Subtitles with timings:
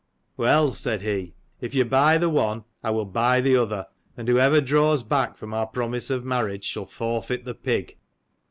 [0.35, 3.85] "Well," said he," if you buy the one, I will buy the other,
[4.17, 7.99] and whoever draws back from our promise of marriage shall forfeit the pig."